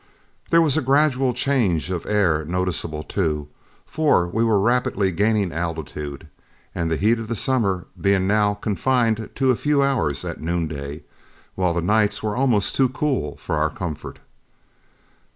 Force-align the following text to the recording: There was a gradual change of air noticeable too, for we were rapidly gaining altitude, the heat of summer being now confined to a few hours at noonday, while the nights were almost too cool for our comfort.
There 0.49 0.63
was 0.63 0.77
a 0.77 0.81
gradual 0.81 1.31
change 1.31 1.91
of 1.91 2.07
air 2.07 2.43
noticeable 2.43 3.03
too, 3.03 3.49
for 3.85 4.27
we 4.27 4.43
were 4.43 4.59
rapidly 4.59 5.11
gaining 5.11 5.51
altitude, 5.51 6.27
the 6.73 6.97
heat 6.97 7.19
of 7.19 7.37
summer 7.37 7.85
being 7.95 8.25
now 8.25 8.55
confined 8.55 9.29
to 9.35 9.51
a 9.51 9.55
few 9.55 9.83
hours 9.83 10.25
at 10.25 10.41
noonday, 10.41 11.03
while 11.53 11.75
the 11.75 11.83
nights 11.83 12.23
were 12.23 12.35
almost 12.35 12.75
too 12.75 12.89
cool 12.89 13.37
for 13.37 13.57
our 13.57 13.69
comfort. 13.69 14.17